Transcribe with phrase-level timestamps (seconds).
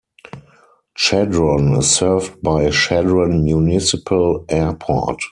[0.97, 5.21] Chadron is served by Chadron Municipal Airport.